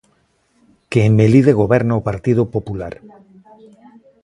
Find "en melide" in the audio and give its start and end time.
1.07-1.51